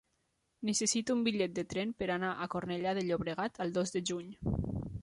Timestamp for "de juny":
3.99-4.35